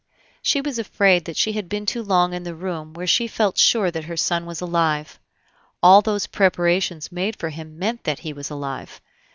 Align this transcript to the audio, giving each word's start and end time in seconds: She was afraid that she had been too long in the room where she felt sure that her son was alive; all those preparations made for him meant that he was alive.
She 0.41 0.61
was 0.61 0.79
afraid 0.79 1.25
that 1.25 1.37
she 1.37 1.51
had 1.51 1.69
been 1.69 1.85
too 1.85 2.01
long 2.01 2.33
in 2.33 2.41
the 2.41 2.55
room 2.55 2.95
where 2.95 3.05
she 3.05 3.27
felt 3.27 3.59
sure 3.59 3.91
that 3.91 4.05
her 4.05 4.17
son 4.17 4.47
was 4.47 4.59
alive; 4.59 5.19
all 5.83 6.01
those 6.01 6.25
preparations 6.25 7.11
made 7.11 7.35
for 7.35 7.49
him 7.49 7.77
meant 7.77 8.05
that 8.05 8.17
he 8.25 8.33
was 8.33 8.49
alive. 8.49 8.99